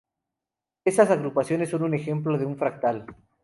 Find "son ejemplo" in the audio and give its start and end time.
1.69-2.39